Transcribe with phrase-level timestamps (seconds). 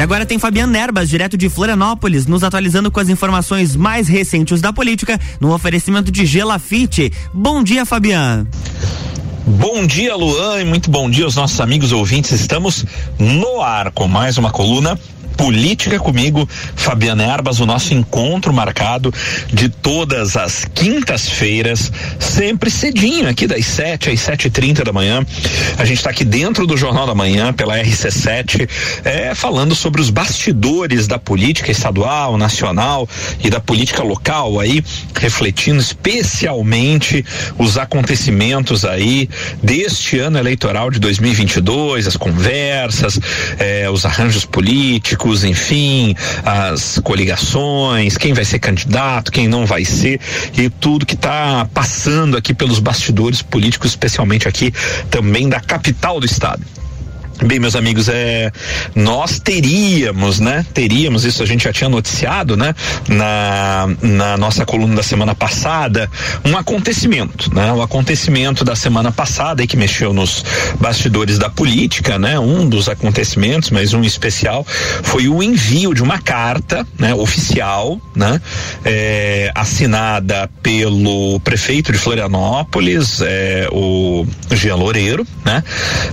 [0.00, 4.58] E agora tem Fabiano Nerbas, direto de Florianópolis, nos atualizando com as informações mais recentes
[4.58, 7.12] da política, no oferecimento de Gelafite.
[7.34, 8.48] Bom dia, Fabiano.
[9.46, 12.32] Bom dia, Luan, e muito bom dia aos nossos amigos ouvintes.
[12.32, 12.82] Estamos
[13.18, 14.98] no ar com mais uma coluna
[15.40, 16.46] Política comigo,
[16.76, 19.10] Fabiana Erbas, o nosso encontro marcado
[19.50, 25.24] de todas as quintas-feiras, sempre cedinho, aqui das 7 às 7 e 30 da manhã.
[25.78, 28.68] A gente está aqui dentro do Jornal da Manhã, pela RC7,
[29.02, 33.08] é, falando sobre os bastidores da política estadual, nacional
[33.42, 34.84] e da política local aí,
[35.18, 37.24] refletindo especialmente
[37.58, 39.26] os acontecimentos aí
[39.62, 43.18] deste ano eleitoral de 2022, as conversas,
[43.58, 49.84] é, os arranjos políticos políticos, enfim, as coligações, quem vai ser candidato, quem não vai
[49.84, 50.20] ser
[50.56, 54.72] e tudo que está passando aqui pelos bastidores políticos, especialmente aqui
[55.10, 56.62] também da capital do estado.
[57.42, 58.52] Bem, meus amigos, é,
[58.94, 60.64] nós teríamos, né?
[60.74, 62.74] Teríamos, isso a gente já tinha noticiado, né?
[63.08, 66.10] Na, na nossa coluna da semana passada,
[66.44, 67.72] um acontecimento, né?
[67.72, 70.44] O acontecimento da semana passada e que mexeu nos
[70.78, 72.38] bastidores da política, né?
[72.38, 74.66] Um dos acontecimentos, mas um especial,
[75.02, 77.14] foi o envio de uma carta, né?
[77.14, 78.38] Oficial, né?
[78.84, 85.64] É, assinada pelo prefeito de Florianópolis, é, o Jean Loureiro, né?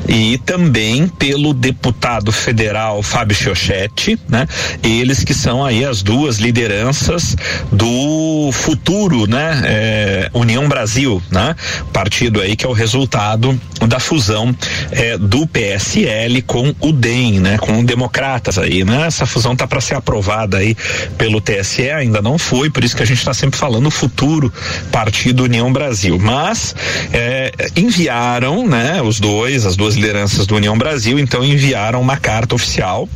[0.07, 4.47] E também pelo deputado federal Fábio Chiochetti, né?
[4.83, 7.35] Eles que são aí as duas lideranças
[7.71, 9.61] do futuro, né?
[9.65, 11.55] É, União Brasil, né?
[11.91, 14.55] Partido aí que é o resultado da fusão
[14.91, 17.57] é, do PSL com o DEM, né?
[17.57, 19.07] Com o Democratas aí, né?
[19.07, 20.75] Essa fusão tá para ser aprovada aí
[21.17, 24.51] pelo TSE, ainda não foi, por isso que a gente está sempre falando o futuro
[24.91, 26.17] Partido União Brasil.
[26.19, 26.75] Mas
[27.11, 29.01] é, enviaram, né?
[29.01, 33.07] Os dois, as duas lideranças do União Brasil Brasil então enviaram uma carta oficial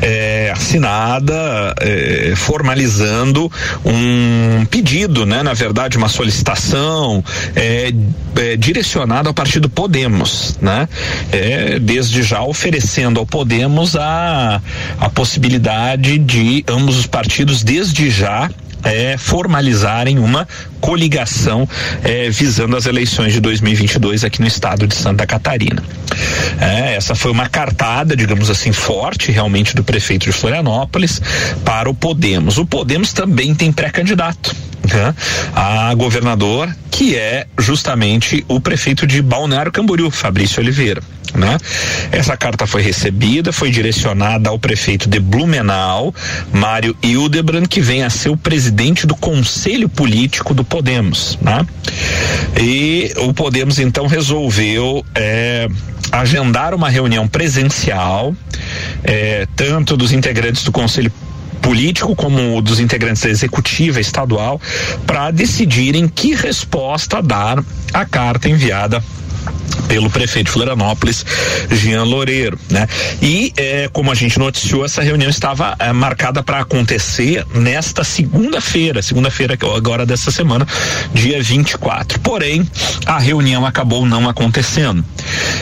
[0.00, 3.50] é, assinada é, formalizando
[3.84, 5.42] um pedido, né?
[5.42, 7.24] Na verdade, uma solicitação
[7.56, 7.92] é,
[8.36, 10.88] é, direcionada ao partido Podemos, né?
[11.32, 14.62] É, desde já oferecendo ao Podemos a,
[15.00, 18.48] a possibilidade de ambos os partidos desde já
[18.84, 20.46] é, formalizarem uma
[20.80, 21.68] coligação
[22.02, 25.82] é, visando as eleições de 2022 aqui no estado de Santa Catarina.
[26.60, 31.20] É, essa foi uma cartada, digamos assim, forte realmente do prefeito de Florianópolis
[31.64, 32.58] para o Podemos.
[32.58, 34.54] O Podemos também tem pré-candidato.
[34.92, 35.14] Né?
[35.54, 41.02] A governador, que é justamente o prefeito de Balneário Camboriú, Fabrício Oliveira.
[41.32, 41.56] Né?
[42.12, 46.14] Essa carta foi recebida, foi direcionada ao prefeito de Blumenau,
[46.52, 51.38] Mário Hildebrand, que vem a ser o presidente do Conselho Político do Podemos.
[51.40, 51.66] Né?
[52.60, 55.68] E o Podemos então resolveu é,
[56.12, 58.34] agendar uma reunião presencial,
[59.02, 61.10] é, tanto dos integrantes do Conselho
[61.60, 64.60] político como dos integrantes da executiva estadual
[65.06, 69.02] para decidirem que resposta dar à carta enviada
[69.88, 71.24] pelo prefeito de Florianópolis,
[71.70, 72.86] Jean Loureiro, né?
[73.22, 79.02] E é, como a gente noticiou, essa reunião estava é, marcada para acontecer nesta segunda-feira,
[79.02, 80.66] segunda-feira agora dessa semana,
[81.12, 82.20] dia 24.
[82.20, 82.68] Porém,
[83.06, 85.04] a reunião acabou não acontecendo.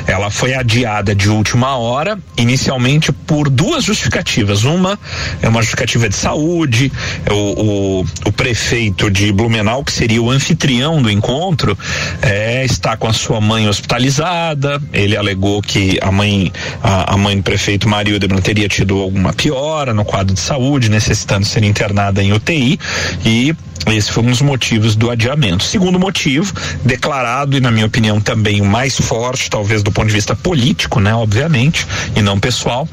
[0.07, 4.65] Ela foi adiada de última hora, inicialmente por duas justificativas.
[4.65, 4.99] Uma
[5.43, 6.93] é uma justificativa de saúde,
[7.31, 11.77] o, o, o prefeito de Blumenau, que seria o anfitrião do encontro,
[12.21, 14.81] é, está com a sua mãe hospitalizada.
[14.93, 16.53] Ele alegou que a mãe,
[16.83, 17.89] a, a mãe do prefeito
[18.21, 22.79] Debrun teria tido alguma piora no quadro de saúde, necessitando ser internada em UTI
[23.25, 23.55] e
[23.87, 25.65] esse foi um dos motivos do adiamento.
[25.65, 30.13] Segundo motivo, declarado e na minha opinião também o mais forte, talvez do ponto de
[30.13, 31.85] vista político, né, obviamente,
[32.15, 32.89] e não pessoal,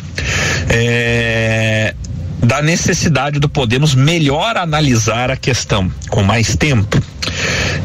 [0.67, 1.93] é,
[2.41, 6.99] da necessidade do Podemos melhor analisar a questão com mais tempo.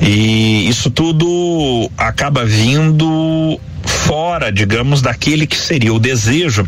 [0.00, 6.66] E isso tudo acaba vindo fora, digamos, daquele que seria o desejo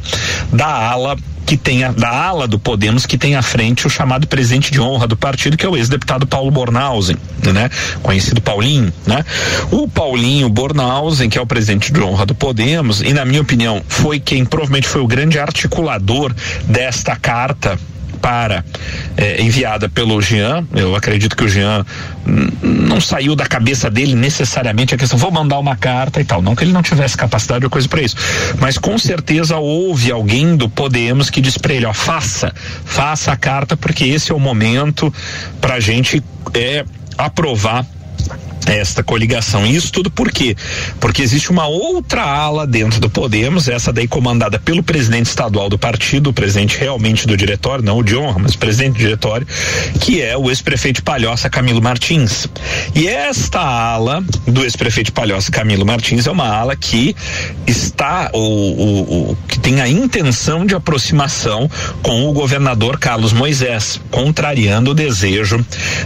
[0.52, 4.26] da ala que tem a, da ala do Podemos que tem à frente o chamado
[4.26, 7.16] presidente de honra do partido, que é o ex-deputado Paulo Bornhausen,
[7.52, 7.70] né?
[8.02, 9.24] Conhecido Paulinho, né?
[9.70, 13.80] O Paulinho Bornhausen, que é o presidente de honra do Podemos, e na minha opinião,
[13.86, 16.34] foi quem provavelmente foi o grande articulador
[16.66, 17.78] desta carta
[18.20, 18.64] para
[19.16, 20.66] é, enviada pelo Jean.
[20.74, 21.84] Eu acredito que o Jean
[22.62, 26.42] não saiu da cabeça dele necessariamente a questão, vou mandar uma carta e tal.
[26.42, 28.16] Não que ele não tivesse capacidade ou coisa para isso.
[28.60, 32.52] Mas com certeza houve alguém do Podemos que disse para ele: ó, faça,
[32.84, 35.12] faça a carta, porque esse é o momento
[35.60, 36.22] para a gente
[36.54, 36.84] é,
[37.16, 37.86] aprovar
[38.74, 39.66] esta coligação.
[39.66, 40.56] Isso tudo por quê?
[41.00, 45.78] Porque existe uma outra ala dentro do Podemos, essa daí comandada pelo presidente estadual do
[45.78, 49.46] partido, o presidente realmente do diretório, não o de honra, mas o presidente do diretório,
[50.00, 52.48] que é o ex-prefeito Palhoça, Camilo Martins.
[52.94, 57.14] E esta ala do ex-prefeito Palhoça, Camilo Martins, é uma ala que
[57.66, 61.70] está, ou, ou, ou que tem a intenção de aproximação
[62.02, 65.64] com o governador Carlos Moisés, contrariando o desejo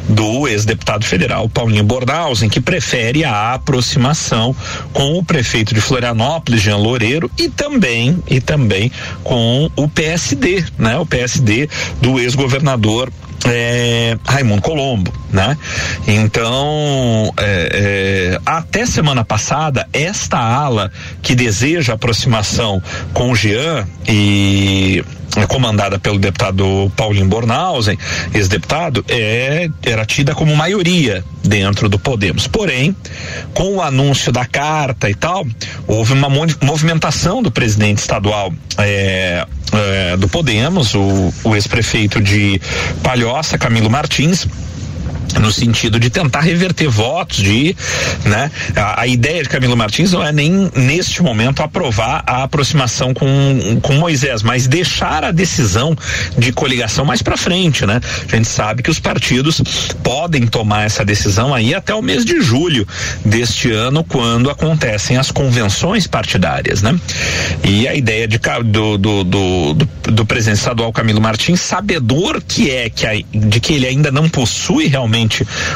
[0.09, 4.55] do ex-deputado federal Paulinho Bornhausen, que prefere a aproximação
[4.93, 8.91] com o prefeito de Florianópolis, Jean Loureiro, e também e também
[9.23, 10.99] com o PSD, né?
[10.99, 11.69] O PSD
[12.01, 13.11] do ex-governador
[13.47, 15.57] é, Raimundo Colombo, né?
[16.07, 20.93] Então, é, é, até semana passada, esta ala
[21.23, 22.83] que deseja aproximação
[23.13, 25.03] com o Jean e
[25.37, 27.97] é comandada pelo deputado Paulinho Bornhausen,
[28.35, 32.47] ex-deputado, é, era tida como maioria dentro do Podemos.
[32.47, 32.95] Porém,
[33.55, 35.47] com o anúncio da carta e tal,
[35.87, 36.29] houve uma
[36.61, 42.61] movimentação do presidente estadual é, é, do Podemos, o, o ex-prefeito de
[43.03, 44.47] Palhoça, Camilo Martins,
[45.39, 47.77] no sentido de tentar reverter votos de,
[48.25, 48.51] né?
[48.77, 53.81] A, a, ideia de Camilo Martins não é nem neste momento aprovar a aproximação com,
[53.83, 55.97] com Moisés, mas deixar a decisão
[56.37, 58.01] de coligação mais para frente, né?
[58.31, 59.61] A gente sabe que os partidos
[60.03, 62.87] podem tomar essa decisão aí até o mês de julho
[63.25, 66.99] deste ano, quando acontecem as convenções partidárias, né?
[67.65, 72.71] E a ideia de, do, do, do, do, do presidente estadual Camilo Martins, sabedor que
[72.71, 75.20] é que a, de que ele ainda não possui realmente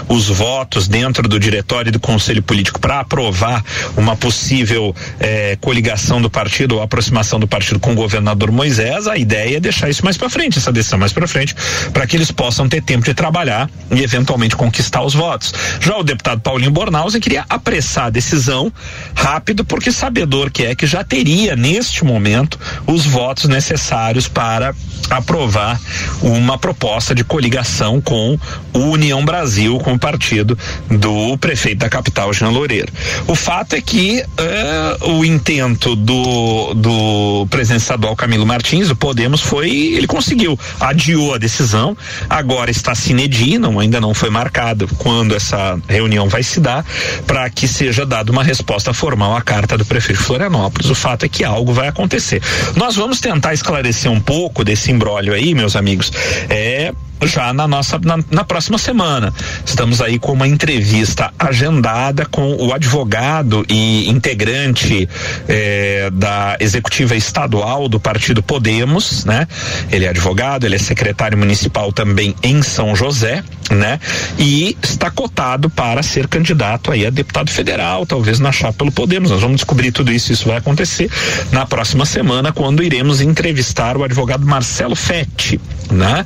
[0.09, 3.65] os votos dentro do diretório do conselho político para aprovar
[3.97, 9.17] uma possível eh, coligação do partido ou aproximação do partido com o governador Moisés, a
[9.17, 11.55] ideia é deixar isso mais para frente, essa decisão mais para frente,
[11.93, 15.53] para que eles possam ter tempo de trabalhar e eventualmente conquistar os votos.
[15.81, 18.73] Já o deputado Paulinho Bornhausen queria apressar a decisão
[19.15, 24.75] rápido, porque sabedor que é que já teria neste momento os votos necessários para
[25.11, 25.81] aprovar
[26.23, 28.39] uma proposta de coligação com
[28.73, 29.34] o União Brasil,
[29.83, 30.57] com o partido
[30.89, 32.93] do prefeito da capital, Jean Loureiro.
[33.27, 39.41] O fato é que uh, o intento do, do presidente estadual Camilo Martins, o Podemos,
[39.41, 41.97] foi, ele conseguiu, adiou a decisão,
[42.31, 46.85] agora está sinedi, não, ainda não foi marcado quando essa reunião vai se dar,
[47.27, 50.89] para que seja dada uma resposta formal à carta do prefeito Florianópolis.
[50.91, 52.41] O fato é que algo vai acontecer.
[52.77, 56.13] Nós vamos tentar esclarecer um pouco desse embrólio aí, meus amigos,
[56.49, 56.93] é
[57.27, 59.24] já na nossa na, na, próxima semana.
[59.65, 65.09] Estamos aí com uma entrevista agendada com o advogado e integrante
[65.49, 69.47] eh, da executiva estadual do partido Podemos, né?
[69.91, 73.99] Ele é advogado, ele é secretário municipal também em São José, né?
[74.39, 79.31] E está cotado para ser candidato aí a deputado federal, talvez na chapa pelo Podemos.
[79.31, 81.11] Nós vamos descobrir tudo isso, isso vai acontecer
[81.51, 86.25] na próxima semana quando iremos entrevistar o advogado Marcelo Fetti, né?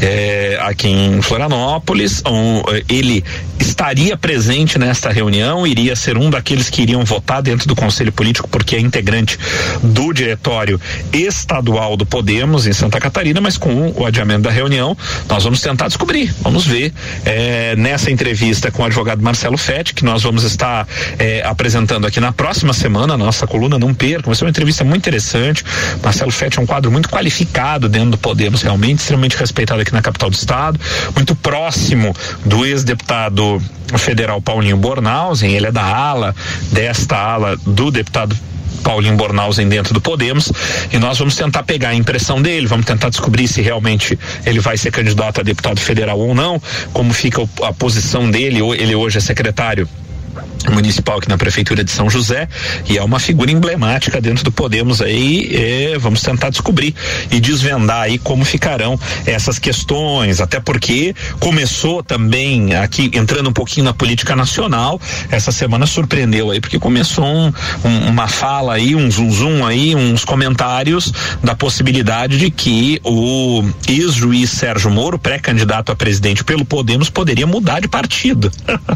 [0.00, 2.22] Eh, aqui em Florianópolis.
[2.26, 3.24] Um, ele
[3.58, 8.48] estaria presente nesta reunião, iria ser um daqueles que iriam votar dentro do Conselho Político,
[8.48, 9.38] porque é integrante
[9.82, 10.80] do diretório
[11.12, 14.96] estadual do Podemos em Santa Catarina, mas com o adiamento da reunião,
[15.28, 16.32] nós vamos tentar descobrir.
[16.42, 16.77] Vamos ver
[17.24, 20.86] é, nessa entrevista com o advogado Marcelo Fetti, que nós vamos estar
[21.18, 24.26] é, apresentando aqui na próxima semana, nossa coluna Não Perca.
[24.26, 25.64] Vai ser uma entrevista muito interessante.
[26.02, 30.02] Marcelo Fetti é um quadro muito qualificado dentro do Podemos, realmente, extremamente respeitado aqui na
[30.02, 30.78] capital do estado,
[31.14, 33.60] muito próximo do ex-deputado
[33.96, 36.34] federal Paulinho Bornhausen, ele é da ala,
[36.72, 38.36] desta ala do deputado
[38.82, 40.52] Paulinho Bornhausen dentro do Podemos
[40.92, 44.76] e nós vamos tentar pegar a impressão dele, vamos tentar descobrir se realmente ele vai
[44.76, 46.60] ser candidato a deputado federal ou não,
[46.92, 49.88] como fica a posição dele, ele hoje é secretário
[50.70, 52.48] municipal aqui na prefeitura de São José
[52.88, 56.94] e é uma figura emblemática dentro do Podemos aí vamos tentar descobrir
[57.30, 60.40] e desvendar aí como ficarão essas questões.
[60.40, 66.60] Até porque começou também aqui entrando um pouquinho na política nacional essa semana surpreendeu aí
[66.60, 67.52] porque começou um,
[67.84, 73.64] um, uma fala aí um zum zum aí uns comentários da possibilidade de que o
[73.88, 78.50] ex-juiz Sérgio Moro pré-candidato a presidente pelo Podemos poderia mudar de partido.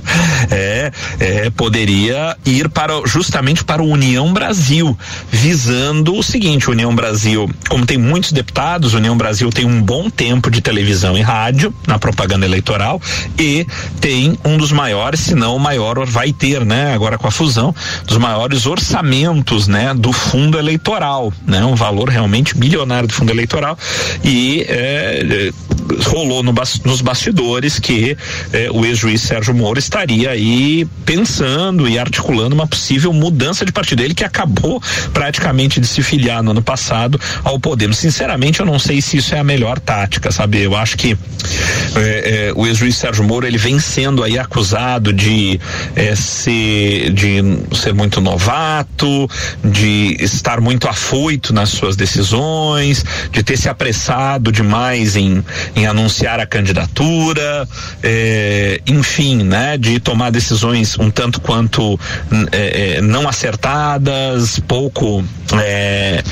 [0.50, 4.96] É, é poderia ir para justamente para o União Brasil,
[5.30, 10.50] visando o seguinte: União Brasil, como tem muitos deputados, União Brasil tem um bom tempo
[10.50, 13.00] de televisão e rádio na propaganda eleitoral
[13.38, 13.66] e
[14.00, 16.94] tem um dos maiores, se não o maior, vai ter, né?
[16.94, 17.74] Agora com a fusão,
[18.06, 19.94] dos maiores orçamentos, né?
[19.94, 21.64] Do fundo eleitoral, né?
[21.64, 23.78] Um valor realmente bilionário do fundo eleitoral
[24.24, 25.50] e é,
[26.06, 26.52] rolou no,
[26.84, 28.16] nos bastidores que
[28.52, 31.21] eh, o ex-juiz Sérgio Moro estaria aí pensando
[31.88, 34.02] e articulando uma possível mudança de partido.
[34.02, 37.98] Ele que acabou praticamente de se filiar no ano passado ao Podemos.
[37.98, 40.60] Sinceramente, eu não sei se isso é a melhor tática, sabe?
[40.60, 45.60] Eu acho que eh, eh, o ex-juiz Sérgio Moro ele vem sendo aí acusado de
[46.16, 47.42] ser de
[47.76, 49.28] ser muito novato,
[49.64, 55.44] de estar muito afoito nas suas decisões, de ter se apressado demais em,
[55.76, 57.68] em anunciar a candidatura,
[58.02, 61.98] é, enfim, né, de tomar decisões um tanto quanto
[62.52, 66.22] é, não acertadas, pouco é,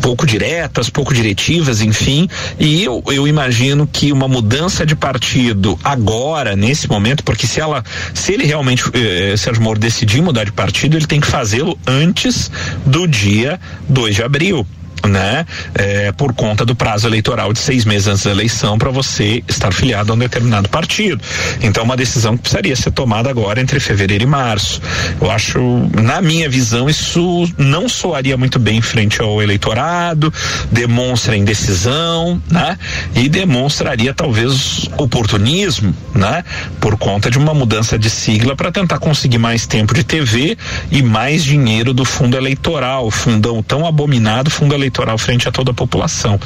[0.00, 2.28] pouco diretas, pouco diretivas, enfim.
[2.58, 7.84] E eu, eu imagino que uma mudança de partido agora, nesse momento, porque se ela,
[8.12, 12.50] se ele realmente, eh, Sérgio Moro decidir mudar de partido, ele tem que fazê-lo antes
[12.84, 14.66] do dia 2 de abril
[15.06, 15.46] né?
[15.74, 19.72] É, por conta do prazo eleitoral de seis meses antes da eleição para você estar
[19.72, 21.22] filiado a um determinado partido.
[21.60, 24.80] Então, uma decisão que precisaria ser tomada agora entre fevereiro e março.
[25.20, 25.60] Eu acho,
[26.00, 30.32] na minha visão, isso não soaria muito bem frente ao eleitorado,
[30.70, 32.78] demonstra indecisão, né?
[33.14, 36.44] E demonstraria talvez oportunismo, né?
[36.80, 40.56] Por conta de uma mudança de sigla para tentar conseguir mais tempo de TV
[40.90, 45.72] e mais dinheiro do fundo eleitoral, fundão tão abominado, fundo eleitoral eleitoral frente a toda
[45.72, 46.38] a população.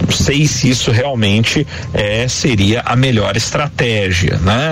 [0.00, 4.62] Não sei se isso realmente é, seria a melhor estratégia, né?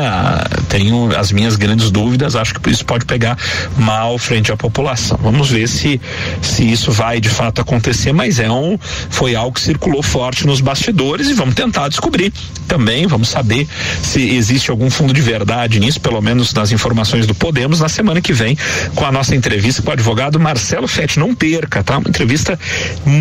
[0.69, 3.37] Tenho as minhas grandes dúvidas, acho que isso pode pegar
[3.77, 5.19] mal frente à população.
[5.21, 6.01] Vamos ver se
[6.41, 8.79] se isso vai de fato acontecer, mas é um
[9.11, 12.33] foi algo que circulou forte nos bastidores e vamos tentar descobrir
[12.69, 13.67] também, vamos saber
[14.03, 18.21] se existe algum fundo de verdade nisso, pelo menos nas informações do Podemos na semana
[18.21, 18.57] que vem
[18.95, 21.19] com a nossa entrevista com o advogado Marcelo Fett.
[21.19, 21.99] Não perca, tá?
[21.99, 22.59] Uma entrevista
[23.05, 23.16] muito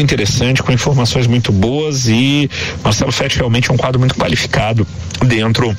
[0.00, 2.50] interessante, com informações muito boas e
[2.82, 4.86] Marcelo Fett realmente é um quadro muito qualificado
[5.24, 5.74] dentro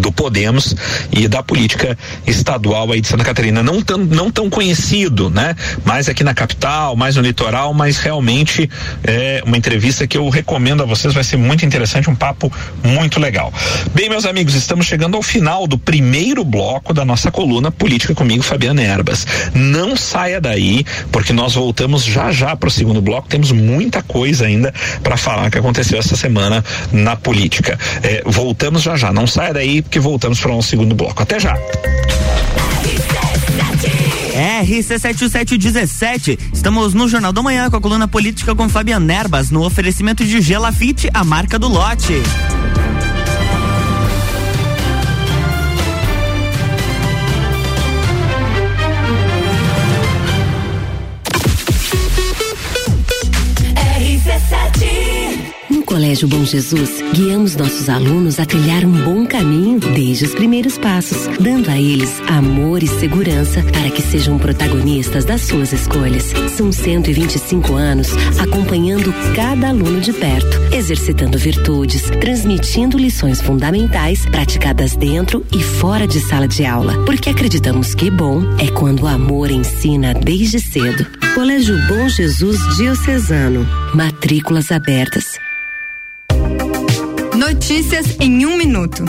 [0.00, 0.74] do Podemos
[1.10, 1.96] e da política
[2.26, 5.54] estadual aí de Santa Catarina, não tão, não tão conhecido, né?
[5.84, 8.68] Mais aqui na capital, mais no litoral, mas realmente
[9.04, 13.20] é uma entrevista que eu recomendo a vocês, vai ser muito interessante, um papo muito
[13.20, 13.52] legal.
[13.94, 18.42] Bem, meus amigos, estamos chegando ao final do primeiro bloco da nossa coluna Política comigo,
[18.42, 19.26] Fabiana Erbas.
[19.54, 24.46] Não saia daí, porque nós voltamos já já para o segundo bloco, temos muita coisa
[24.46, 24.72] ainda
[25.02, 27.78] para falar que aconteceu essa semana na política.
[28.02, 31.22] É, voltamos já já, não saia daí porque voltamos para um segundo bloco.
[31.22, 31.58] Até já.
[34.62, 40.24] RC7717, estamos no Jornal da Manhã com a coluna política com Fabiana Nerbas, no oferecimento
[40.24, 42.22] de Gelafite, a marca do lote.
[56.22, 61.26] Colégio Bom Jesus, guiamos nossos alunos a trilhar um bom caminho desde os primeiros passos,
[61.40, 66.32] dando a eles amor e segurança para que sejam protagonistas das suas escolhas.
[66.56, 75.44] São 125 anos acompanhando cada aluno de perto, exercitando virtudes, transmitindo lições fundamentais praticadas dentro
[75.52, 80.14] e fora de sala de aula, porque acreditamos que bom é quando o amor ensina
[80.14, 81.04] desde cedo.
[81.34, 83.66] Colégio Bom Jesus Diocesano.
[83.94, 85.51] Matrículas abertas.
[87.42, 89.04] Notícias em um minuto.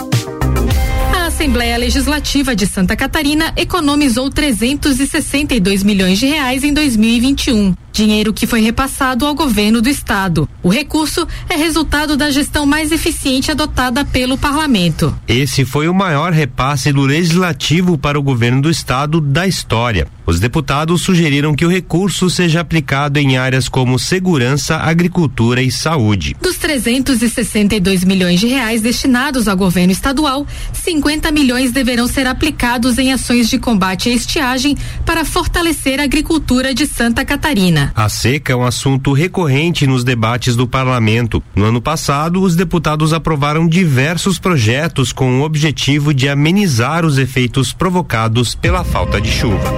[1.16, 8.48] A Assembleia Legislativa de Santa Catarina economizou 362 milhões de reais em 2021 dinheiro que
[8.48, 10.50] foi repassado ao governo do estado.
[10.64, 15.16] O recurso é resultado da gestão mais eficiente adotada pelo parlamento.
[15.28, 20.08] Esse foi o maior repasse do legislativo para o governo do estado da história.
[20.26, 26.36] Os deputados sugeriram que o recurso seja aplicado em áreas como segurança, agricultura e saúde.
[26.42, 33.12] Dos 362 milhões de reais destinados ao governo estadual, 50 milhões deverão ser aplicados em
[33.12, 37.83] ações de combate à estiagem para fortalecer a agricultura de Santa Catarina.
[37.96, 41.42] A seca é um assunto recorrente nos debates do parlamento.
[41.56, 47.74] No ano passado, os deputados aprovaram diversos projetos com o objetivo de amenizar os efeitos
[47.74, 49.74] provocados pela falta de chuva.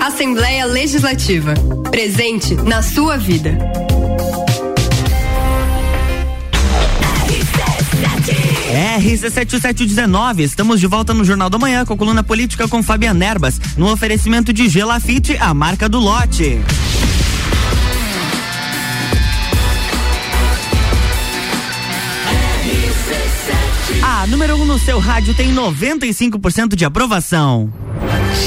[0.00, 1.54] Assembleia Legislativa.
[1.90, 3.58] Presente na sua vida.
[8.98, 13.60] RC7719, estamos de volta no Jornal da Manhã com a coluna política com Fabiana Erbas,
[13.76, 16.60] no oferecimento de Gelafite, a marca do lote.
[24.18, 27.70] A número 1 um no seu rádio tem 95% de aprovação.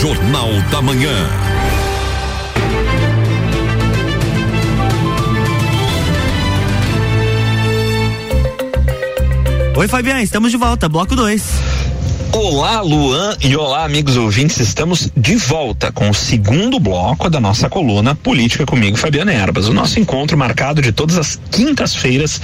[0.01, 1.13] Jornal da Manhã.
[9.77, 11.43] Oi, Fabiano, estamos de volta, bloco 2.
[12.31, 14.59] Olá, Luan e olá, amigos ouvintes.
[14.59, 19.67] Estamos de volta com o segundo bloco da nossa coluna Política comigo, Fabiana Erbas.
[19.67, 22.39] O nosso encontro marcado de todas as quintas-feiras,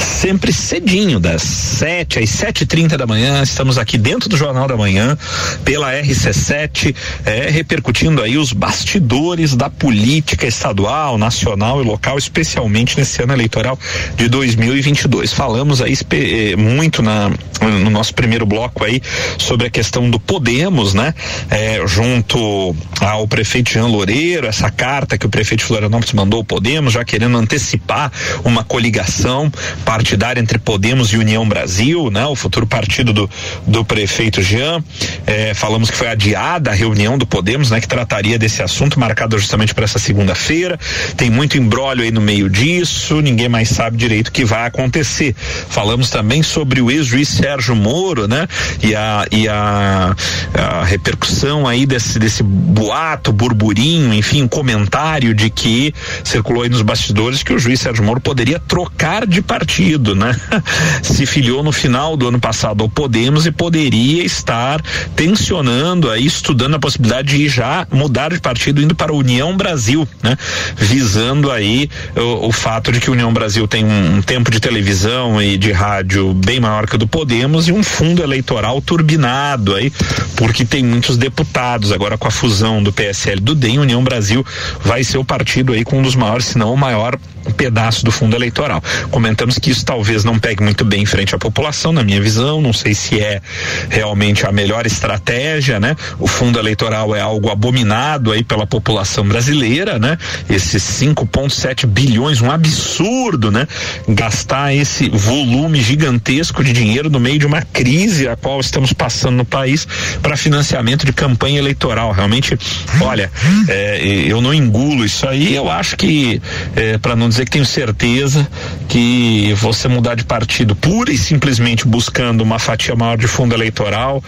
[0.00, 3.40] sempre cedinho, das 7 às 7h30 da manhã.
[3.40, 5.16] Estamos aqui dentro do Jornal da Manhã,
[5.64, 13.22] pela RC7, é, repercutindo aí os bastidores da política estadual, nacional e local, especialmente nesse
[13.22, 13.78] ano eleitoral
[14.16, 15.32] de 2022.
[15.32, 17.30] Falamos aí eh, muito na,
[17.60, 19.00] no nosso primeiro bloco aí
[19.36, 21.14] sobre a questão do Podemos, né?
[21.50, 26.92] É, junto ao prefeito Jean Loureiro, essa carta que o prefeito Florianópolis mandou ao Podemos,
[26.92, 28.10] já querendo antecipar
[28.44, 29.50] uma coligação
[29.84, 32.24] partidária entre Podemos e União Brasil, né?
[32.26, 33.30] O futuro partido do,
[33.66, 34.82] do prefeito Jean.
[35.26, 37.80] É, falamos que foi adiada a reunião do Podemos, né?
[37.80, 40.78] Que trataria desse assunto, marcado justamente para essa segunda-feira.
[41.16, 45.34] Tem muito embrólio aí no meio disso, ninguém mais sabe direito o que vai acontecer.
[45.68, 48.46] Falamos também sobre o ex-juiz Sérgio Moro, né?
[48.82, 50.14] E a e a,
[50.54, 57.42] a repercussão aí desse, desse boato, burburinho, enfim, comentário de que circulou aí nos bastidores
[57.42, 60.38] que o juiz Sérgio Moro poderia trocar de partido, né?
[61.02, 64.82] Se filiou no final do ano passado ao Podemos e poderia estar
[65.16, 70.06] tensionando aí, estudando a possibilidade de já mudar de partido indo para a União Brasil,
[70.22, 70.36] né?
[70.76, 74.60] Visando aí o, o fato de que a União Brasil tem um, um tempo de
[74.60, 79.07] televisão e de rádio bem maior que o do Podemos e um fundo eleitoral turbulento
[79.08, 79.90] turbinado aí,
[80.36, 81.90] porque tem muitos deputados.
[81.90, 84.44] Agora, com a fusão do PSL do DEM, União Brasil
[84.84, 87.18] vai ser o partido aí com um dos maiores, se não o maior
[87.56, 88.82] pedaço do fundo eleitoral.
[89.10, 92.60] Comentamos que isso talvez não pegue muito bem em frente à população, na minha visão,
[92.60, 93.40] não sei se é
[93.88, 95.96] realmente a melhor estratégia, né?
[96.18, 100.18] O fundo eleitoral é algo abominado aí pela população brasileira, né?
[100.48, 103.66] Esses 5.7 bilhões, um absurdo, né?
[104.08, 109.36] Gastar esse volume gigantesco de dinheiro no meio de uma crise a qual estamos passando
[109.36, 109.86] no país
[110.20, 112.12] para financiamento de campanha eleitoral.
[112.12, 112.58] Realmente,
[113.00, 113.30] olha,
[113.68, 116.42] é, eu não engulo isso aí, eu acho que,
[116.74, 118.46] é, para não dizer que tenho certeza
[118.88, 124.22] que você mudar de partido pura e simplesmente buscando uma fatia maior de fundo eleitoral,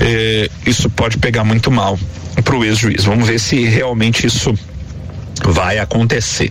[0.00, 1.98] é, isso pode pegar muito mal
[2.42, 3.04] para o ex-juiz.
[3.04, 4.54] Vamos ver se realmente isso
[5.52, 6.50] vai acontecer.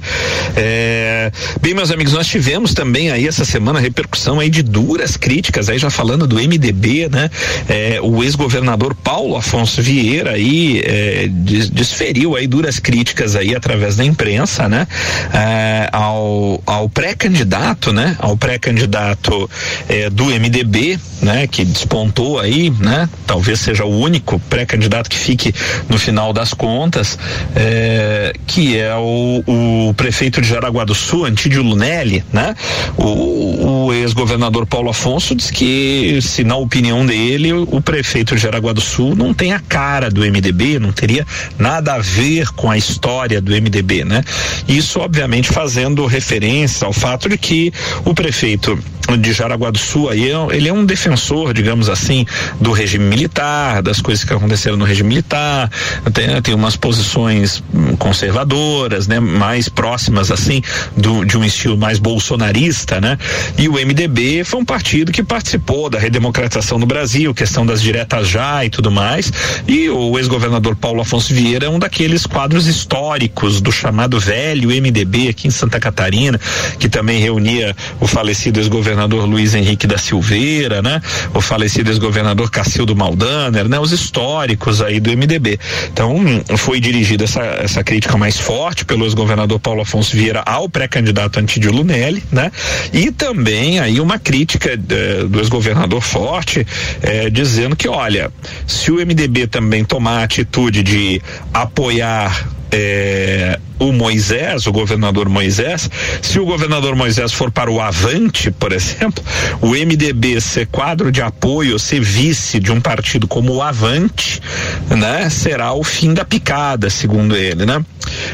[0.56, 1.32] É...
[1.62, 5.78] Bem, meus amigos, nós tivemos também aí essa semana repercussão aí de duras críticas, aí
[5.78, 7.30] já falando do MDB, né?
[7.68, 14.06] É, o ex-governador Paulo Afonso Vieira aí é, desferiu aí duras críticas aí através da
[14.06, 14.88] imprensa, né?
[15.34, 18.16] É, ao, ao pré-candidato, né?
[18.20, 19.50] Ao pré-candidato
[19.88, 21.48] é, do MDB, né?
[21.48, 23.10] Que despontou aí, né?
[23.26, 25.54] Talvez seja o único pré-candidato que fique
[25.90, 27.18] no final das contas,
[27.56, 32.56] é, que é o, o, prefeito de Jaraguá do Sul, Antídio Lunelli, né?
[32.98, 38.42] O, o ex-governador Paulo Afonso diz que, se na opinião dele, o, o prefeito de
[38.42, 41.26] Jaraguá do Sul não tem a cara do MDB, não teria
[41.58, 44.24] nada a ver com a história do MDB, né?
[44.68, 47.72] Isso, obviamente, fazendo referência ao fato de que
[48.06, 48.78] o prefeito
[49.18, 52.26] de Jaraguá do Sul aí é ele é um defensor, digamos assim,
[52.60, 55.70] do regime militar, das coisas que aconteceram no regime militar,
[56.14, 57.62] tem, tem umas posições
[58.00, 60.62] conservadoras, né, mais próximas assim
[60.96, 63.18] do, de um estilo mais bolsonarista, né?
[63.58, 68.28] E o MDB foi um partido que participou da redemocratização no Brasil, questão das diretas
[68.28, 69.32] já e tudo mais.
[69.68, 75.30] E o ex-governador Paulo Afonso Vieira é um daqueles quadros históricos do chamado velho MDB
[75.30, 76.40] aqui em Santa Catarina,
[76.80, 81.02] que também reunia o falecido ex-governador ex-governador Luiz Henrique da Silveira, né?
[81.34, 83.80] O falecido ex-governador Cacildo Maldaner, né?
[83.80, 85.60] Os históricos aí do MDB.
[85.92, 86.24] Então,
[86.58, 91.72] foi dirigida essa, essa crítica mais forte pelo ex-governador Paulo Afonso Vieira ao pré-candidato Antídio
[91.72, 92.52] Lunelli, né?
[92.94, 96.66] E também aí uma crítica eh, do ex-governador forte,
[97.02, 98.32] eh, dizendo que, olha,
[98.68, 101.22] se o MDB também tomar a atitude de
[101.54, 105.90] apoiar eh, o Moisés, o governador Moisés,
[106.22, 109.24] se o governador Moisés for para o Avante, por exemplo,
[109.62, 114.42] o MDB ser quadro de apoio, ser vice de um partido como o Avante,
[114.90, 117.84] né, será o fim da picada, segundo ele, né?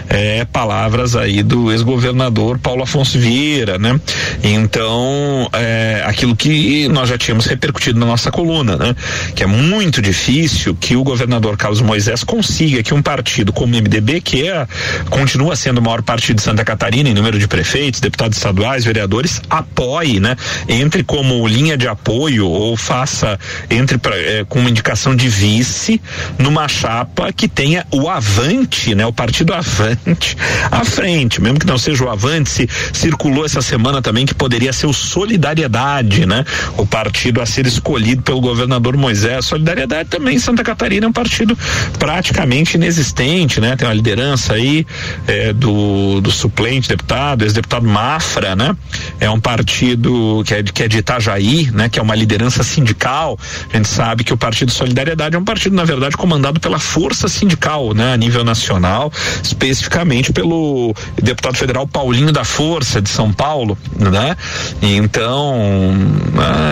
[0.10, 3.99] É, palavras aí do ex-governador Paulo Afonso Vieira, né?
[4.43, 8.95] Então, é, aquilo que nós já tínhamos repercutido na nossa coluna, né?
[9.36, 13.82] Que é muito difícil que o governador Carlos Moisés consiga que um partido como o
[13.82, 14.68] MDB, que é,
[15.10, 19.42] continua sendo o maior partido de Santa Catarina em número de prefeitos, deputados estaduais, vereadores,
[19.50, 20.36] apoie, né?
[20.68, 23.39] Entre como linha de apoio ou faça
[23.72, 26.00] entre pra, é, com uma indicação de vice
[26.38, 29.04] numa chapa que tenha o Avante, né?
[29.04, 30.38] O partido Avante
[30.70, 34.72] à frente, mesmo que não seja o Avante, se circulou essa semana também que poderia
[34.72, 36.46] ser o Solidariedade, né?
[36.78, 39.46] O partido a ser escolhido pelo governador Moisés.
[39.46, 41.58] Solidariedade também Santa Catarina é um partido
[41.98, 43.76] praticamente inexistente, né?
[43.76, 44.19] Tem uma liderança
[44.52, 44.86] aí
[45.28, 48.76] é, do, do suplente deputado, ex-deputado Mafra, né?
[49.20, 51.90] É um partido que é, que é de Itajaí, né?
[51.90, 53.38] Que é uma liderança sindical.
[53.74, 57.28] A gente sabe que o Partido Solidariedade é um partido, na verdade, comandado pela força
[57.28, 58.14] sindical, né?
[58.14, 59.12] A nível nacional,
[59.44, 64.36] especificamente pelo deputado federal Paulinho da Força de São Paulo, né?
[64.82, 65.56] Então,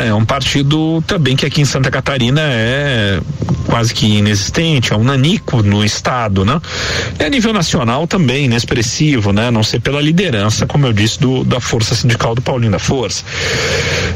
[0.05, 3.19] é um partido também que aqui em Santa Catarina é
[3.67, 6.59] quase que inexistente, é um nanico no estado, né?
[7.19, 9.51] E a nível nacional também inexpressivo, né?
[9.51, 13.23] Não ser pela liderança, como eu disse, do, da força sindical do Paulinho da Força.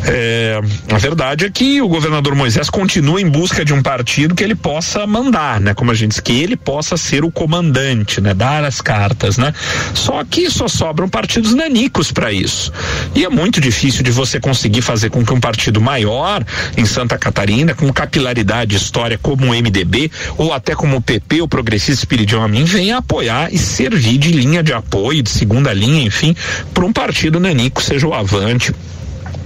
[0.05, 4.41] É, a verdade é que o governador Moisés continua em busca de um partido que
[4.41, 5.73] ele possa mandar, né?
[5.73, 8.33] Como a gente disse, que ele possa ser o comandante, né?
[8.33, 9.53] Dar as cartas, né?
[9.93, 12.71] Só que só sobram partidos nanicos para isso.
[13.13, 16.45] E é muito difícil de você conseguir fazer com que um partido maior
[16.77, 21.47] em Santa Catarina, com capilaridade história como o MDB ou até como o PP, o
[21.47, 26.35] Progressista Espiridião Amin, venha apoiar e servir de linha de apoio, de segunda linha, enfim,
[26.73, 28.73] para um partido nanico, seja o Avante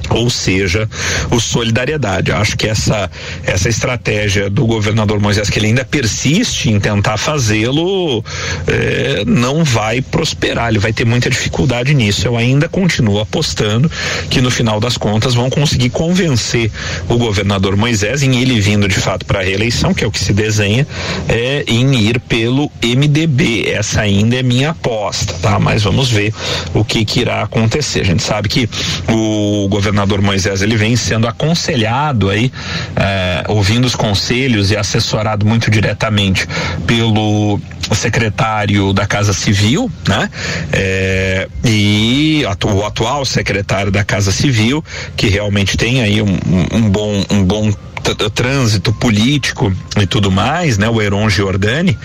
[0.09, 0.87] ou seja,
[1.31, 2.31] o solidariedade.
[2.31, 3.09] Acho que essa
[3.43, 8.23] essa estratégia do governador Moisés que ele ainda persiste em tentar fazê-lo
[8.67, 10.69] eh, não vai prosperar.
[10.69, 12.27] Ele vai ter muita dificuldade nisso.
[12.27, 13.91] Eu ainda continuo apostando
[14.29, 16.71] que no final das contas vão conseguir convencer
[17.09, 20.19] o governador Moisés em ele vindo de fato para a reeleição, que é o que
[20.19, 20.87] se desenha,
[21.27, 23.69] é em ir pelo MDB.
[23.69, 25.59] Essa ainda é minha aposta, tá?
[25.59, 26.33] Mas vamos ver
[26.73, 28.01] o que, que irá acontecer.
[28.01, 28.69] A gente sabe que
[29.09, 32.51] o governador governador Moisés ele vem sendo aconselhado aí,
[32.95, 36.45] eh, ouvindo os conselhos e assessorado muito diretamente
[36.85, 37.59] pelo
[37.93, 40.29] secretário da Casa Civil, né?
[40.73, 44.83] Eh, e atu, o atual secretário da Casa Civil,
[45.15, 46.37] que realmente tem aí um,
[46.73, 47.71] um bom, um bom
[48.13, 50.89] trânsito político e tudo mais, né?
[50.89, 51.97] O Heron Giordani,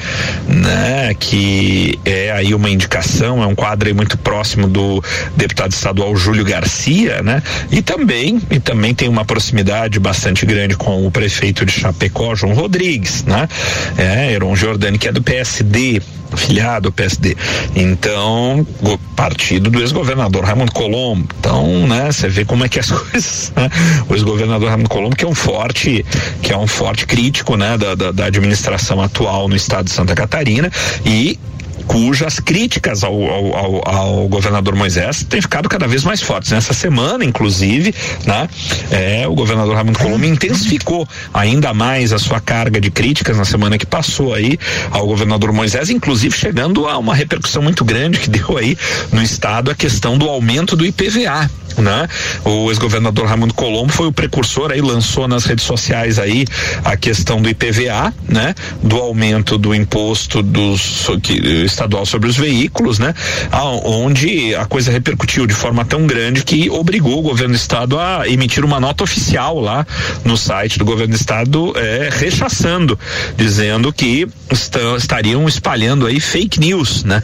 [0.48, 1.14] né?
[1.18, 5.02] Que é aí uma indicação, é um quadro muito próximo do
[5.36, 7.42] deputado estadual Júlio Garcia, né?
[7.70, 12.54] E também, e também tem uma proximidade bastante grande com o prefeito de Chapecó, João
[12.54, 13.48] Rodrigues, né?
[13.98, 16.00] É, Heron Giordani, que é do PSD,
[16.37, 17.37] filiado ao PSD.
[17.75, 21.29] Então, o partido do ex-governador Raimundo Colombo.
[21.38, 23.69] Então, né, você vê como é que as coisas, né?
[24.09, 26.05] O ex-governador Raimundo Colombo, que é um forte,
[26.43, 30.14] que é um forte crítico, né, da, da, da administração atual no estado de Santa
[30.14, 30.71] Catarina
[31.05, 31.38] e
[31.90, 36.53] cujas críticas ao, ao, ao, ao, governador Moisés têm ficado cada vez mais fortes.
[36.53, 37.92] Nessa semana, inclusive,
[38.24, 38.48] né,
[38.92, 43.76] é, o governador Raimundo Colombo intensificou ainda mais a sua carga de críticas na semana
[43.76, 44.57] que passou aí
[44.92, 48.79] ao governador Moisés, inclusive chegando a uma repercussão muito grande que deu aí
[49.11, 52.09] no estado a questão do aumento do IPVA né?
[52.44, 56.44] O ex-governador Raimundo Colombo foi o precursor aí, lançou nas redes sociais aí
[56.85, 58.55] a questão do IPVA, né?
[58.83, 61.40] Do aumento do imposto dos, que,
[61.81, 63.14] estadual sobre os veículos, né?
[63.85, 68.29] onde a coisa repercutiu de forma tão grande que obrigou o governo do estado a
[68.29, 69.87] emitir uma nota oficial lá
[70.25, 72.99] no site do governo do estado, é, rechaçando,
[73.37, 74.29] dizendo que
[74.97, 77.23] estariam espalhando aí fake news, né?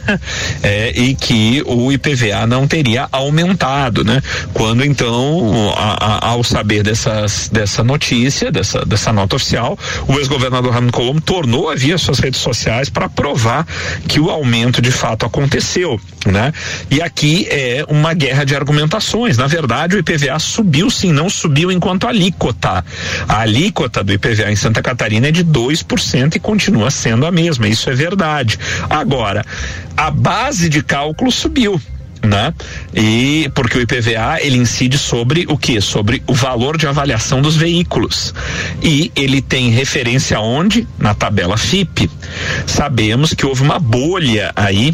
[0.63, 4.21] É, e que o IPVA não teria aumentado, né?
[4.53, 10.71] Quando então, a, a, ao saber dessas, dessa notícia, dessa, dessa nota oficial, o ex-governador
[10.71, 13.67] Raimundo Colombo tornou a via suas redes sociais para provar
[14.07, 16.53] que o aumento de fato aconteceu, né?
[16.89, 19.37] E aqui é uma guerra de argumentações.
[19.37, 22.83] Na verdade, o IPVA subiu sim, não subiu enquanto alíquota.
[23.27, 27.67] A alíquota do IPVA em Santa Catarina é de 2% e continua sendo a mesma.
[27.67, 28.57] Isso é verdade.
[28.89, 29.45] Agora,
[29.95, 31.81] a base de cálculo subiu
[32.27, 32.53] né?
[32.93, 35.79] E porque o IPVA ele incide sobre o que?
[35.81, 38.33] Sobre o valor de avaliação dos veículos.
[38.81, 40.87] E ele tem referência onde?
[40.97, 42.09] Na tabela FIP.
[42.65, 44.93] Sabemos que houve uma bolha aí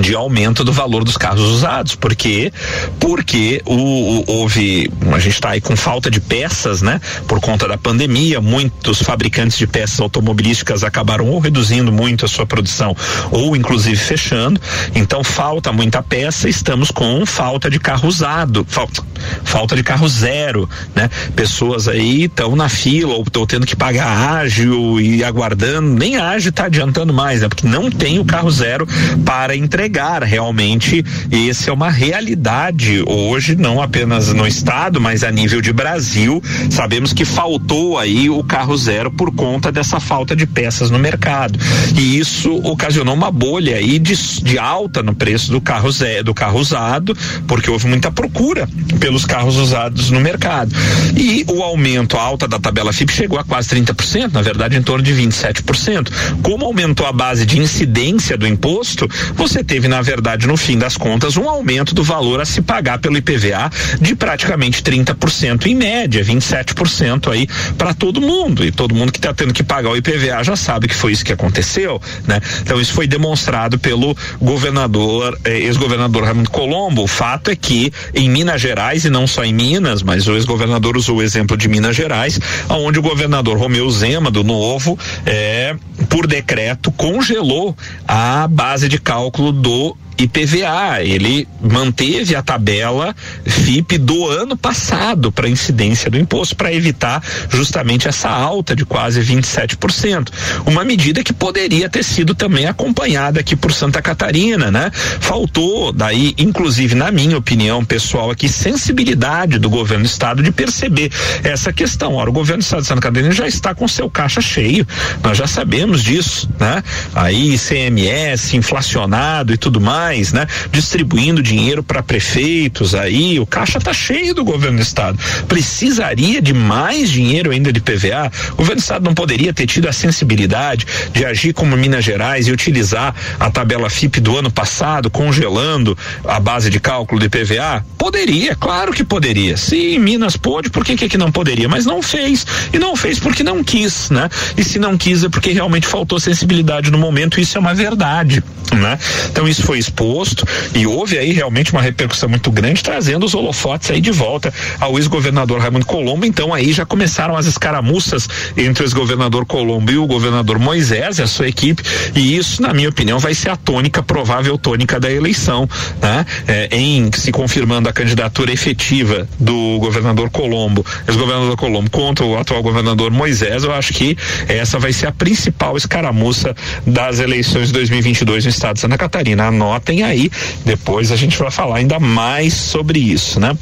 [0.00, 1.94] de aumento do valor dos carros usados.
[1.94, 2.52] Por quê?
[2.98, 7.00] Porque o, o, houve, a gente está aí com falta de peças, né?
[7.26, 12.46] Por conta da pandemia, muitos fabricantes de peças automobilísticas acabaram ou reduzindo muito a sua
[12.46, 12.96] produção
[13.30, 14.60] ou inclusive fechando.
[14.94, 18.64] Então falta muita peça, estamos com falta de carro usado.
[18.68, 19.02] Falta,
[19.44, 21.08] falta de carro zero, né?
[21.34, 26.50] Pessoas aí estão na fila ou estão tendo que pagar ágil e aguardando, nem ágil
[26.50, 27.48] está adiantando mais, né?
[27.48, 28.86] Porque não tem o carro zero
[29.24, 31.04] para entregar realmente.
[31.30, 36.42] Esse é uma realidade hoje, não apenas no estado, mas a nível de Brasil.
[36.70, 41.58] Sabemos que faltou aí o carro zero por conta dessa falta de peças no mercado.
[41.96, 46.34] E isso ocasionou uma bolha aí de, de alta no preço do carro zero, do
[46.34, 48.68] carro usado, porque houve muita procura
[49.12, 50.74] pelos carros usados no mercado.
[51.14, 54.82] E o aumento, a alta da tabela FIP chegou a quase 30%, na verdade em
[54.82, 56.10] torno de 27%.
[56.42, 60.96] Como aumentou a base de incidência do imposto, você teve, na verdade, no fim das
[60.96, 63.70] contas, um aumento do valor a se pagar pelo IPVA
[64.00, 67.46] de praticamente 30% em média, 27% aí
[67.76, 68.64] para todo mundo.
[68.64, 71.24] E todo mundo que está tendo que pagar o IPVA já sabe que foi isso
[71.24, 72.40] que aconteceu, né?
[72.62, 77.02] Então isso foi demonstrado pelo governador, eh, ex-governador Raimundo Colombo.
[77.02, 80.96] O fato é que em Minas Gerais, e não só em Minas, mas o ex-governador
[80.96, 82.38] usou o exemplo de Minas Gerais,
[82.68, 85.74] onde o governador Romeu Zema, do Novo, é,
[86.08, 91.02] por decreto, congelou a base de cálculo do IPVA.
[91.02, 98.08] Ele manteve a tabela FIP do ano passado para incidência do imposto para evitar justamente
[98.08, 100.28] essa alta de quase 27%.
[100.66, 104.90] Uma medida que poderia ter sido também acompanhada aqui por Santa Catarina, né?
[104.92, 111.10] Faltou daí, inclusive na minha opinião pessoal aqui, sensibilidade do governo do estado de perceber
[111.42, 112.14] essa questão.
[112.14, 114.86] Ora, o governo do estado de Santa Catarina já está com seu caixa cheio.
[115.22, 116.82] Nós já sabemos disso, né?
[117.14, 120.46] Aí CMS inflacionado e tudo mais mais, né?
[120.72, 125.16] Distribuindo dinheiro para prefeitos aí, o caixa tá cheio do governo do estado.
[125.46, 128.30] Precisaria de mais dinheiro ainda de PVA?
[128.52, 132.48] O governo do estado não poderia ter tido a sensibilidade de agir como Minas Gerais
[132.48, 137.84] e utilizar a tabela FIP do ano passado, congelando a base de cálculo de PVA?
[137.96, 139.56] Poderia, claro que poderia.
[139.56, 141.68] Se Minas pôde, por que que aqui não poderia?
[141.68, 142.44] Mas não fez.
[142.72, 144.28] E não fez porque não quis, né?
[144.56, 148.42] E se não quis é porque realmente faltou sensibilidade no momento, isso é uma verdade,
[148.72, 148.98] né?
[149.30, 153.90] Então isso foi exposto e houve aí realmente uma repercussão muito grande, trazendo os holofotes
[153.90, 156.24] aí de volta ao ex-governador Raimundo Colombo.
[156.24, 161.22] Então aí já começaram as escaramuças entre o ex-governador Colombo e o governador Moisés e
[161.22, 161.82] a sua equipe.
[162.14, 165.68] E isso, na minha opinião, vai ser a tônica, provável tônica da eleição,
[166.00, 166.24] né?
[166.48, 172.62] É, em se confirmando a candidatura efetiva do governador Colombo, ex-governador Colombo contra o atual
[172.62, 174.16] governador Moisés, eu acho que
[174.48, 176.54] essa vai ser a principal escaramuça
[176.86, 179.46] das eleições de 2022 no estado de Santa Catarina.
[179.46, 180.30] Anota anotem aí,
[180.64, 183.56] depois a gente vai falar ainda mais sobre isso, né?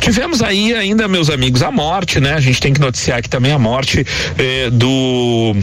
[0.00, 2.34] Tivemos aí ainda, meus amigos, a morte, né?
[2.34, 4.06] A gente tem que noticiar aqui também a morte
[4.38, 5.54] eh, do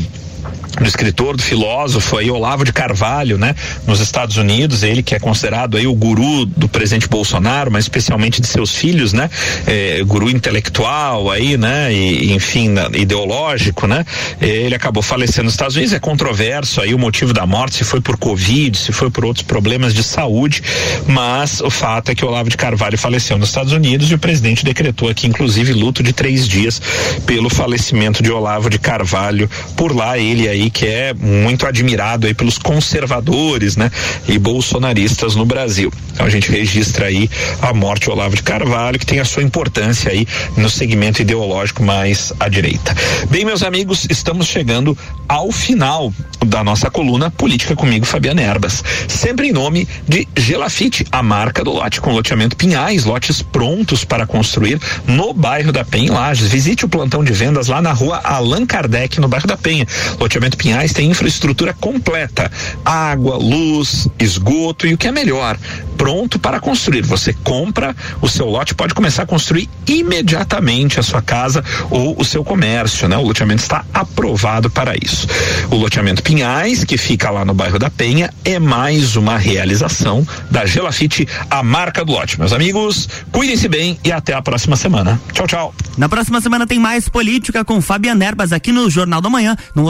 [0.78, 3.56] do escritor, do filósofo aí, Olavo de Carvalho, né?
[3.86, 8.42] Nos Estados Unidos, ele que é considerado aí o guru do presidente Bolsonaro, mas especialmente
[8.42, 9.30] de seus filhos, né?
[9.66, 11.94] É, guru intelectual aí, né?
[11.94, 14.06] E, enfim, ideológico, né?
[14.40, 18.02] Ele acabou falecendo nos Estados Unidos, é controverso aí o motivo da morte, se foi
[18.02, 20.62] por Covid, se foi por outros problemas de saúde,
[21.08, 24.64] mas o fato é que Olavo de Carvalho faleceu nos Estados Unidos e o presidente
[24.64, 26.82] decretou aqui, inclusive, luto de três dias
[27.26, 29.50] pelo falecimento de Olavo de Carvalho.
[29.76, 33.90] Por lá, ele aí que é muito admirado aí pelos conservadores, né?
[34.28, 35.92] E bolsonaristas no Brasil.
[36.14, 37.30] Então a gente registra aí
[37.62, 41.84] a morte de Olavo de Carvalho, que tem a sua importância aí no segmento ideológico
[41.84, 42.96] mais à direita.
[43.30, 44.98] Bem, meus amigos, estamos chegando
[45.28, 46.14] ao final
[46.46, 48.84] da nossa coluna Política comigo, Fabiana Erbas.
[49.08, 54.26] Sempre em nome de Gelafite, a marca do lote com loteamento Pinhais, lotes prontos para
[54.26, 56.48] construir no bairro da Penha, em Lages.
[56.50, 59.88] Visite o plantão de vendas lá na rua Allan Kardec, no bairro da Penha.
[60.20, 62.52] Loteamento Pinhais tem infraestrutura completa:
[62.84, 65.58] água, luz, esgoto e o que é melhor,
[65.98, 67.04] pronto para construir.
[67.04, 72.26] Você compra o seu lote, pode começar a construir imediatamente a sua casa ou o
[72.26, 73.18] seu comércio, né?
[73.18, 75.28] O loteamento está aprovado para isso.
[75.70, 80.66] O loteamento Pinhais, que fica lá no bairro da Penha, é mais uma realização da
[80.66, 82.40] Gelafite, a marca do lote.
[82.40, 85.20] Meus amigos, cuidem-se bem e até a próxima semana.
[85.34, 85.76] Tchau, tchau.
[85.98, 89.86] Na próxima semana tem mais política com Fabiana Erbas aqui no Jornal da Manhã, num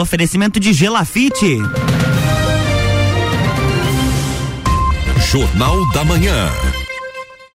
[0.52, 1.58] oferecimento de Gelafite.
[5.30, 6.81] Jornal da Manhã.